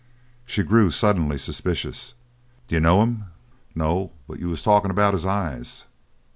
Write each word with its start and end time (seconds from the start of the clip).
She 0.47 0.63
grew 0.63 0.89
suddenly 0.89 1.37
suspicious. 1.37 2.15
"D' 2.67 2.71
you 2.73 2.79
know 2.79 3.03
him?" 3.03 3.25
"No. 3.75 4.11
But 4.27 4.39
you 4.39 4.49
was 4.49 4.63
talkin' 4.63 4.89
about 4.89 5.13
his 5.13 5.27
eyes?" 5.27 5.83